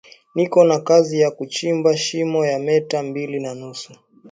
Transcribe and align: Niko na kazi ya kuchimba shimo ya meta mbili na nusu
Niko 0.35 0.63
na 0.67 0.77
kazi 0.79 1.19
ya 1.21 1.31
kuchimba 1.31 1.97
shimo 1.97 2.45
ya 2.45 2.59
meta 2.59 3.03
mbili 3.03 3.39
na 3.39 3.55
nusu 3.55 3.93